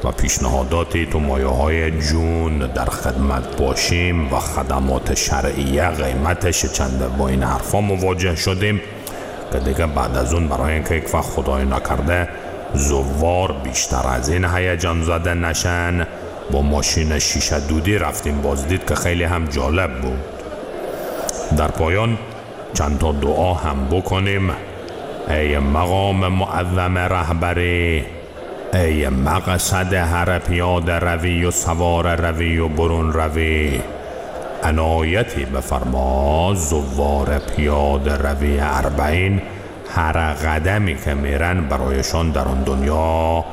[0.03, 7.27] و پیشنهاداتی تو مایه های جون در خدمت باشیم و خدمات شرعیه قیمتش چنده با
[7.27, 8.81] این حرفا مواجه شدیم.
[9.53, 12.29] که دیگه بعد از اون برای اینکه یک وقت خدای نکرده
[12.73, 16.07] زوار بیشتر از این هیجان زده نشن.
[16.51, 18.41] با ماشین شیشه دودی رفتیم.
[18.41, 20.19] بازدید که خیلی هم جالب بود.
[21.57, 22.17] در پایان
[22.73, 24.51] چند تا دعا هم بکنیم.
[25.29, 28.05] ای مقام معظم رهبری
[28.73, 33.79] ای مقصد هر پیاده روی و سوار روی و برون روی.
[34.63, 39.41] عنایتی بفرما زوار پیاده روی اربعین
[39.95, 43.45] هر قدمی که میرن برایشان در آن دنیا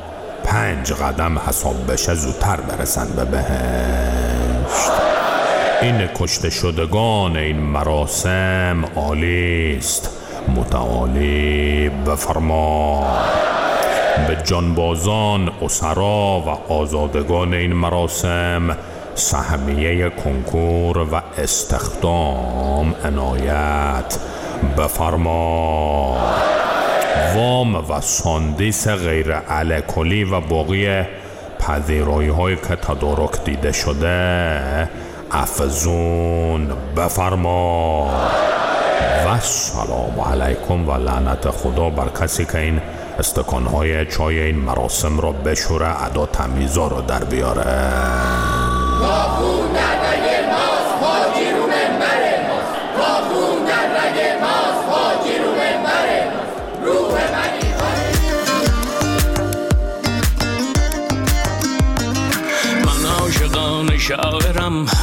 [0.43, 4.91] پنج قدم حساب بشه زودتر برسن به بهشت.
[5.81, 10.09] این کشته شدگان این مراسم عالی است
[10.55, 13.07] متعالی بفرما
[14.27, 18.77] به جانبازان اسرا و آزادگان این مراسم
[19.15, 24.17] سهمیه کنکور و استخدام عنایت.
[24.77, 26.17] بفرما.
[27.35, 31.03] وام و ساندیس غیر الکلی و باقی
[31.59, 34.89] پذیرایی های که تدارک دیده شده.
[35.31, 36.67] افزون.
[36.97, 38.09] بفرما.
[39.25, 42.81] و سلام علیکم و لعنت خدا بر کسی که این
[43.19, 47.65] استکانهای چای این مراسم را بشوره ادا تمیزا رو در بیاره.
[49.05, 49.64] novo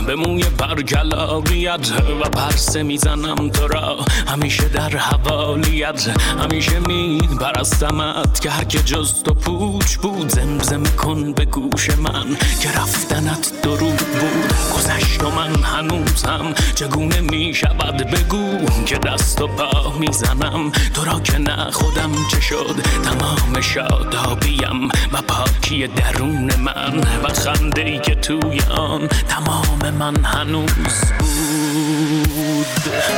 [0.07, 3.97] به موی برگلاریت و پرسه می‌زنم تو را.
[4.27, 6.09] همیشه در حوالیت
[6.43, 12.37] همیشه می پرستمت که هر که جز تو پوچ بود زمزمه کن به گوش من
[12.61, 14.52] که رفتنت درود بود.
[14.83, 21.21] گذشت و من هنوزم چگونه می شود بگو که دست و پا می‌زنم؟ تو را
[21.21, 28.15] که نه خودم چه شد؟ تمام شادابیم و پاکی درون من و خنده ای که
[28.15, 32.67] توی آن تمام من هنوز بود.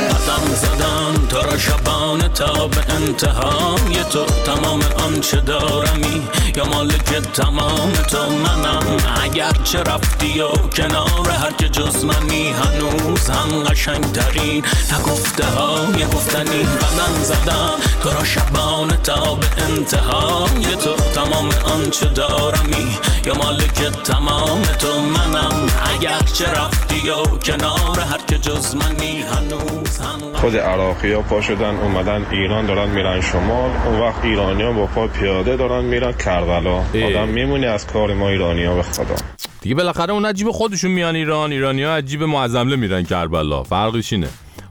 [0.09, 1.04] قدم زدن
[1.35, 4.25] تو را شبانه تا به انتهای تو.
[4.25, 6.21] تمام آنچه دارمی
[6.55, 8.29] یا مالک تمام تو.
[8.29, 16.05] منم اگر چه رفتی و کنار هر که جز منی هنوز هم قشنگترین نگفته های
[16.05, 17.69] گفتنی قدم زدن.
[18.03, 20.95] تو را شبانه تا به انتهای تو.
[20.95, 25.01] تمام آنچه دارمی یا مالک تمام تو.
[25.01, 31.41] منم اگر چه رفتی و کنار هر که جز منی هنوز هم خود عراقی پا
[31.41, 36.11] شدن اومدن ایران دارن میرن شمال اون وقت ایرانی ها با پا پیاده دارن میرن
[36.11, 36.75] کربلا.
[36.77, 39.15] آدم میمونی از کار ما ایرانی ها به خدا.
[39.61, 43.63] دیگه بالاخره اون عجیب خودشون میان ایران ایرانی ها عجیب معظمله میرن کربلا.
[43.63, 44.27] فرقش اینه.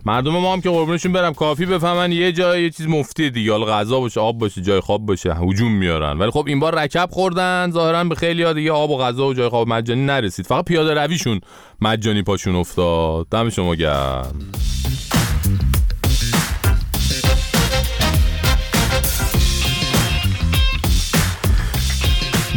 [0.06, 3.52] مردم ما هم که قربونشون برم کافی بفهمن یه جای یه چیز مفتی دیگه.
[3.52, 6.18] حالا غذا باشه آب باشه جای خواب باشه هجوم میارن.
[6.18, 9.34] ولی خب این بار رکب خوردن ظاهرا به خیلی ها دیگه آب و غذا و
[9.34, 10.46] جای خواب مجانی نرسید.
[10.46, 11.40] فقط پیاده رویشون
[11.80, 13.26] مجانی پاشون افتاد.
[13.30, 14.34] دم شما گرم.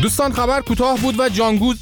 [0.01, 1.81] دوستان خبر کوتاه بود و جانگوز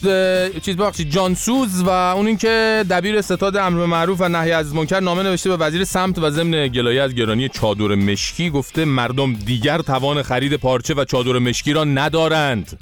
[0.61, 5.23] چیز بخشید جانسوز و اون اینکه دبیر ستاد امر معروف و نهی از منکر نامه
[5.23, 10.21] نوشته به وزیر سمت و ضمن گلایه از گرانی چادر مشکی گفته مردم دیگر توان
[10.21, 12.79] خرید پارچه و چادر مشکی را ندارند.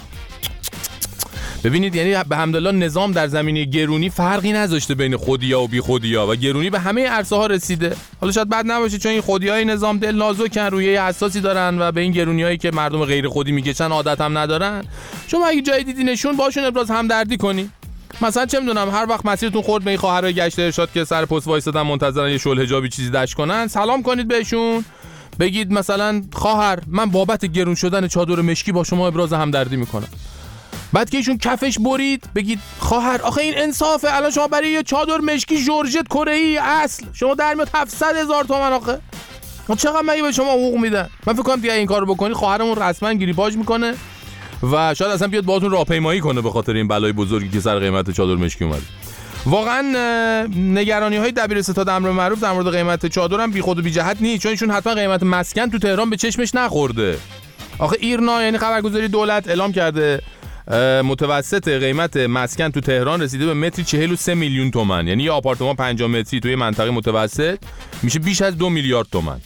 [1.64, 6.28] ببینید یعنی به حمدالله نظام در زمینه گرونی فرقی نذاشته بین خودیا و بی خودیا
[6.28, 7.96] و گرونی به همه عرصه ها رسیده.
[8.22, 12.02] حالا شاید بد نباشه چون این خودیای نظام دل نازکن رویه حساسی دارن و به
[12.02, 14.84] این گرونی هایی که مردم غیر خودی می‌کشن عادت هم ندارن.
[15.28, 17.70] شما اگه جای دیدی نشون باشون ابراز همدردی کنی.
[18.22, 21.48] مثلا چه می‌دونم هر وقت مسیرتون خورد به این خواهرای گشت ارشاد که سر پست
[21.48, 24.86] وایسادن منتظرن یه شل حجابی چیزی دش کنن سلام کنید بهشون.
[25.40, 30.08] بگید مثلا خواهر من بابت گرون شدن چادر مشکی با شما ابراز همدردی می‌کنم.
[30.94, 34.16] بعد که ایشون کفش برید بگید خواهر آخه این انصافه.
[34.16, 37.06] الان شما برای یه چادر مشکی جورجت کره ای اصل.
[37.14, 39.00] شما در میاد 700 هزار تومن آخه.
[39.68, 42.76] خب چقدر مگه به شما حقوق میدن؟ من فکر کنم دیگه این کارو بکنی خواهرمون
[42.76, 43.94] رسما گریپاژ می‌کنه
[44.72, 48.12] و شاید اصلا بیاد باهاتون راهپیمایی کنه به خاطر این بلای بزرگی که سر قیمت
[48.12, 48.82] چادر مشکی اومده.
[49.46, 49.82] واقعا
[50.56, 53.92] نگرانی های دبیر ستاد امر معروف در مورد قیمت چادر هم بی خود و بی
[53.92, 57.18] جهت نیست چون ایشون حتما قیمت مسکن تو تهران به چشمش نخورده.
[57.80, 60.22] آخه ایرنا یعنی خبرگزاری دولت اعلام کرده.
[61.04, 65.08] متوسط قیمت مسکن تو تهران رسیده به متری 43 میلیون تومن.
[65.08, 67.58] یعنی یه آپارتمان 50 متری توی منطقه متوسط
[68.04, 69.42] میشه بیش از دو میلیارد تومن.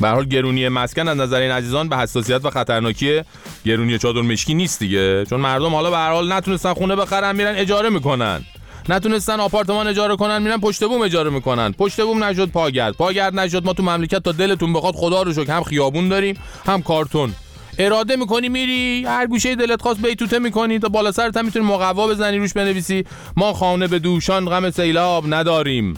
[0.00, 3.20] به حال گرونی مسکن از نظر این عزیزان به حساسیت و خطرناکی
[3.64, 5.24] گرونی چادر مشکی نیست دیگه.
[5.24, 8.44] چون مردم حالا به هر حال نتونستن خونه بخرن میرن اجاره می‌کنن.
[8.88, 11.72] نتونستن آپارتمان اجاره کنن میرن پشت بوم اجاره می‌کنن.
[11.72, 12.94] پشت بوم نشد پاگرد.
[12.94, 13.64] پاگرد نشد.
[13.64, 16.36] ما تو مملکت تا دلتون بخواد خدا رو شکر هم خیابون داریم
[16.66, 17.34] هم کارتون.
[17.78, 22.08] اراده می‌کنی میری؟ هر گوشه دلت خواست بیتوته می‌کنی تا بالا سرت هم می‌تونی مقوا
[22.08, 23.04] بزنی روش بنویسی.
[23.36, 25.94] ما خانه به دوشان غم سیلاب نداریم.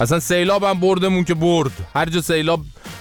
[0.00, 1.70] اصلا سیلاب هم بردمون که برد.
[1.94, 2.60] هر جا سیلاب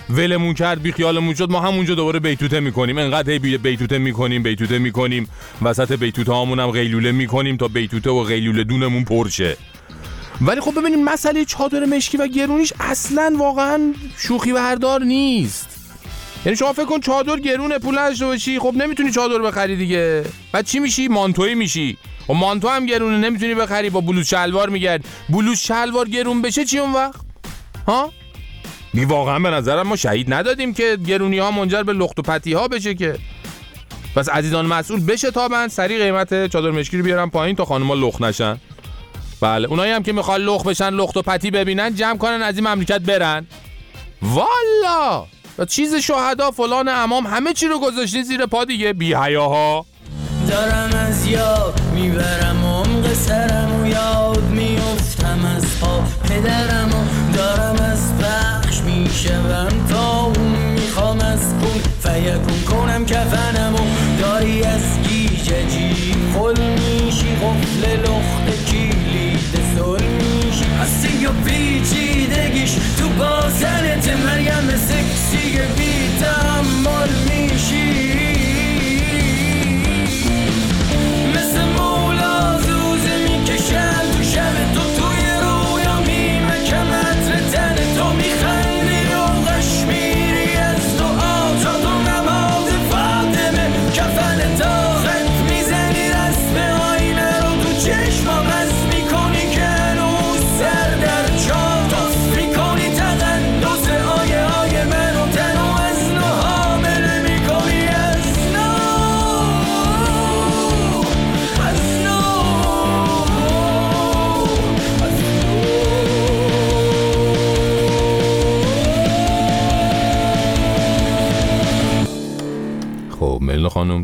[0.09, 2.97] ولمون کرد بی خیالمون شد ما همونجا دوباره بیتوته می‌کنیم.
[2.97, 5.29] انقدر هی بی- بیتوته می‌کنیم بیتوته می‌کنیم.
[5.61, 9.57] وسط بیتوته هامون هم غیلوله می‌کنیم تا بیتوته و غیلوله دونمون پرشه.
[10.41, 15.74] ولی خب ببینیم مسئله چادر مشکی و گرونیش اصلا واقعا شوخی بردار نیست.
[16.45, 20.25] یعنی شما فکر کن چادر گرونه پول نداشته باشی خب نمی‌تونی چادر بخری دیگه.
[20.51, 21.97] بعد چی میشی؟ مانتوی میشی.
[22.29, 23.89] و مانتو هم گرونه نمی‌تونی بخری.
[23.89, 25.05] با بلوز شلوار میگرد.
[25.29, 27.19] بلوز شلوار گرون بشه چی اون وقت؟
[27.87, 28.11] ها؟
[28.93, 32.53] بی واقعا به نظرم ما شهید ندادیم که گرونی ها منجر به لخت و پتی
[32.53, 33.17] ها بشه که.
[34.15, 38.21] پس عزیزان مسئول بشه تابن سری قیمت چادر مشکی رو بیارن پایین تا خانم‌ها لخت
[38.21, 38.57] نشن.
[39.41, 42.67] بله اونایی هم که می‌خوان لخت بشن لخت و پتی ببینن جمع کنن از این
[42.67, 43.47] مملکت برن.
[44.21, 45.25] والا
[45.63, 48.93] چیز شهدا فلان امام همه چی رو گذاشتی زیر پا دیگه.
[48.93, 49.85] بی حیاها
[50.49, 56.03] دارم از یاد می‌برم عمق سرم و یاد میفتم از پا.
[56.23, 63.79] پدرم و دارم از بخش می‌شوم تا اون می‌خوام از کن فیکون کنم کفنم و
[64.21, 69.39] داری از گیجه جی خل میشی قفل لخت کلید.
[69.75, 70.65] سل میشی.
[70.81, 74.69] هستی و پیچیدگیش تو بازنت مریم
[75.35, 77.44] سکسی بی تحمل میشی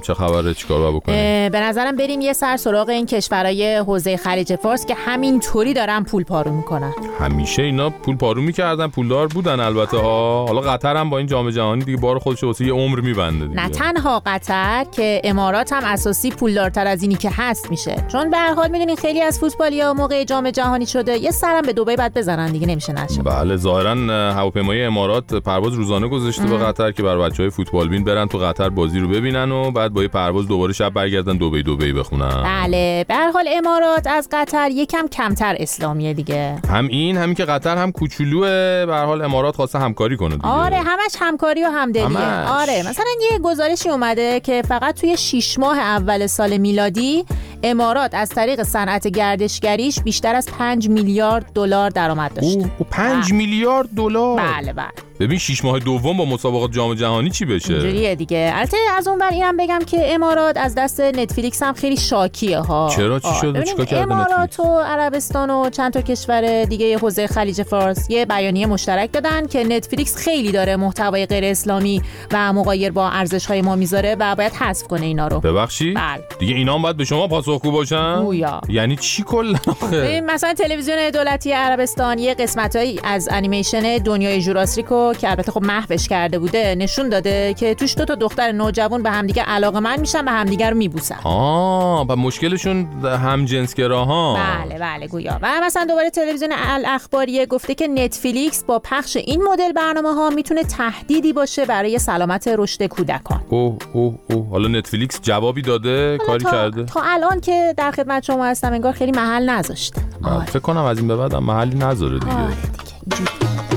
[0.02, 4.56] چه خبره چیکار باید بکنیم؟ به نظرم بریم یه سر سراغ این کشورهای حوزه خلیج
[4.56, 6.94] فارس که همینطوری دارن پول پارو می‌کنن.
[7.20, 10.46] همیشه اینا پول پارو می‌کردن پولدار بودن البته ها.
[10.46, 13.62] حالا قطر هم با این جام جهانی دیگه بار خودش واسه یه عمر میبنده دیگه.
[13.62, 18.06] نه تنها قطر که امارات هم اساسی پولدارتر از اینی که هست میشه.
[18.12, 21.74] چون به هر حال می‌دونین خیلی از فوتبالیا موقع جام جهانی شده یه سرم به
[21.74, 26.62] دبی بعد بزنن دیگه نمیشه نشه بله ظاهرا اه، هواپیمای امارات پرواز روزانه گذاشته به.
[26.62, 29.91] قطر که بر بچه های فوتبال بین برن تو قطر بازی رو ببینن و بعد
[29.94, 32.44] با یه پرواز دوباره شب برگردن دبی دبی بخونن.
[32.44, 36.56] بله به هر حال امارات از قطر یکم کمتر اسلامیه دیگه.
[36.70, 40.48] هم این همین که قطر هم کوچولوه به هر حال امارات خواسته همکاری کنه دیگه.
[40.48, 42.50] آره همش همکاری و همدلیه همش.
[42.50, 47.26] آره مثلا یه گزارشی اومده که فقط توی 6 ماه اول سال میلادی
[47.64, 53.90] امارات از طریق صنعت گردشگریش بیشتر از 5 میلیارد دلار درآمد داشته او 5 میلیارد
[53.96, 54.88] دلار؟ بله بله.
[55.22, 58.52] ببین 6 ماه دوم با مسابقات جام جهانی چی بشه؟ اینجوریه دیگه.
[58.56, 62.90] البته از اون بر اینم بگم که امارات از دست نتفلیکس هم خیلی شاکیه ها.
[62.96, 67.64] چرا؟ چی؟ ببینید چیکار کرده امارات و عربستان و چند تا کشور دیگه حوزه خلیج
[67.64, 72.02] فارس یه بیانیه مشترک دادن که نتفلیکس خیلی داره محتوای غیر اسلامی
[72.32, 75.40] و مغایر با ارزش های ما می‌ذاره و باید حذف کنه اینا رو.
[75.40, 76.24] ببخشید بله.
[76.40, 78.62] دیگه اینا هم باید به شما پاسخگو باشن؟ گویا.
[78.70, 79.60] یعنی چی کلا؟
[80.28, 84.42] مثلا تلویزیون دولتی عربستان یه قسمتایی از انیمیشن دنیای
[85.18, 89.12] که البته خب محوش کرده بوده نشون داده که توش دو تا دختر نوجوان به
[89.12, 91.18] همدیگه علاقه میشن و همدیگه رو میبوسن.
[91.24, 94.34] آه و مشکلشون هم جنسگراها.
[94.34, 95.40] بله بله گویا.
[95.42, 100.64] و مثلا دوباره تلویزیون الاخباریه گفته که نتفلیکس با پخش این مدل برنامه ها می‌تونه
[100.64, 103.42] تهدیدی باشه برای سلامت رشد کودکان.
[103.50, 104.50] اوه اوه اوه.
[104.50, 108.94] حالا نتفلیکس جوابی داده کاری تا, کرده؟ تا الان که در خدمت شما هستم انگار
[108.94, 110.02] خیلی محل نذاشته.
[110.48, 112.32] فکر کنم از این به بعد محلی نذاره دیگه.
[112.36, 113.71] الدلوعة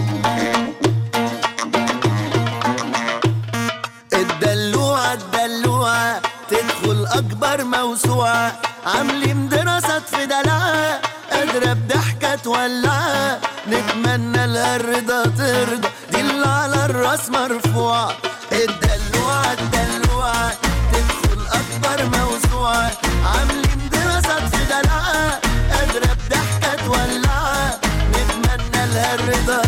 [5.15, 8.53] الدلوعة تدخل أكبر موسوعة
[8.87, 11.01] عاملين دراسات في دلعة
[11.33, 18.13] قادرة بضحكة تولعها نتمنى لها الرضا ترضى دي اللي على الرأس مرفوعة
[18.53, 20.53] الدلوعة الدلوعة
[20.93, 22.91] تدخل أكبر موسوعة
[23.35, 25.41] عاملين دراسات في دلعة
[25.73, 27.79] قادرة بضحكة تولعها
[28.11, 29.63] نتمنى لها الرضا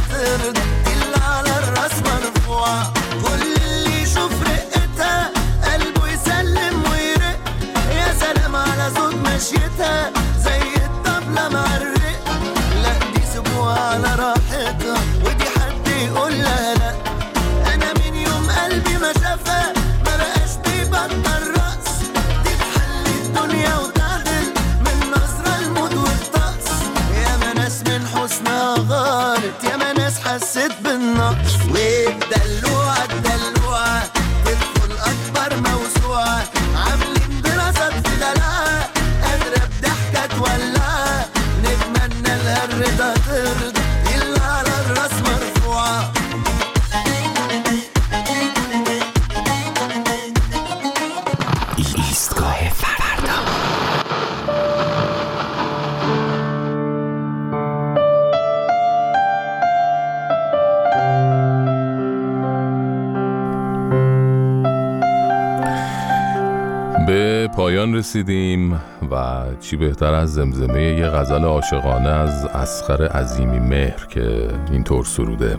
[68.17, 75.05] رسیدیم و چی بهتر از زمزمه یه غزل عاشقانه از اسخر عظیمی مهر که اینطور
[75.05, 75.59] سروده.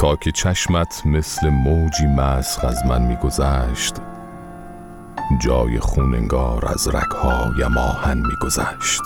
[0.00, 3.94] تا که چشمت مثل موجی مسخ از من میگذشت
[5.40, 9.02] جای خون انگار از رگهایم آهن میگذشت.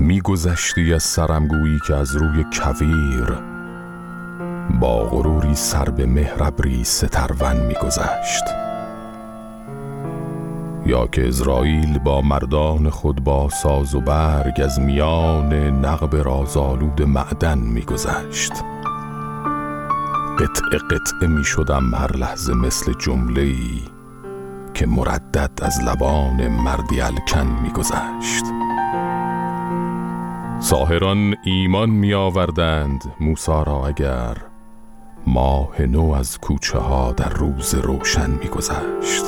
[0.00, 3.52] میگذشتی از سرم گویی که از روی کویر
[4.80, 8.44] با غروری سر به مهربری سترون میگذشت.
[10.86, 15.54] یا که ازرائیل با مردان خود با ساز و برگ از میان
[15.84, 18.52] نقب رازآلود معدن میگذشت.
[20.38, 23.82] قطعه قطعه می شدم هر لحظه مثل جمله ای
[24.74, 28.44] که مردد از لبان مردی الکن میگذشت.
[30.60, 34.51] ساهران ایمان می آوردند موسا را اگر
[35.26, 39.24] ماه نو از کوچه ها در روز روشن می گذشت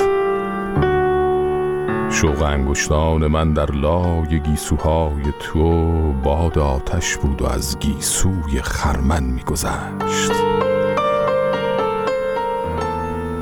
[2.11, 9.43] شوق انگشتان من در لای گیسوهای تو باد آتش بود و از گیسوی خرمن می
[9.43, 10.33] گذشت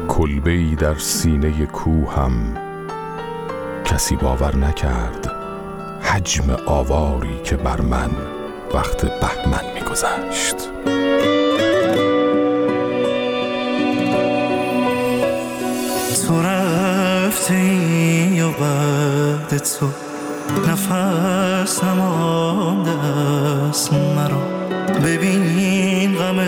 [0.08, 2.32] کلبه ای در سینه کوهم
[3.84, 5.32] کسی باور نکرد
[6.02, 8.10] حجم آواری که بر من
[8.74, 10.56] وقت بهمن میگذشت.
[16.28, 19.88] تو رفتی و بعد تو
[20.68, 22.90] نفس نمانده
[23.70, 24.42] است مرا.
[25.04, 26.40] ببین غم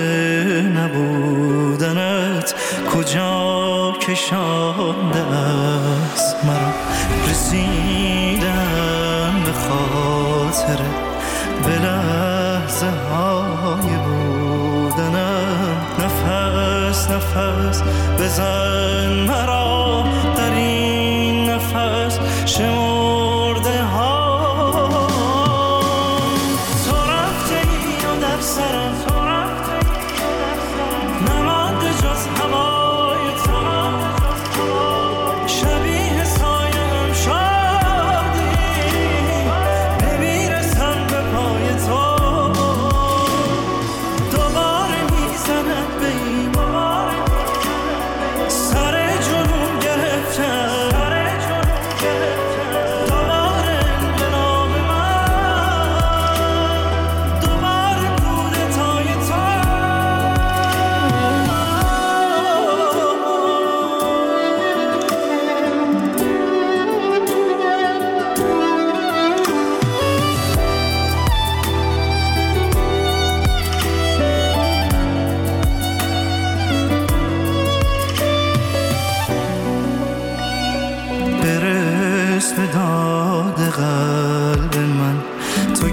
[0.79, 2.55] نبودنت
[2.95, 6.73] کجا کشانده است مرا.
[7.31, 8.43] رسیدم
[9.45, 10.81] به خاطر
[11.65, 15.77] به لحظه های بودنم.
[15.99, 17.83] نفس نفس
[18.19, 18.64] بزن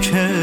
[0.02, 0.41] تو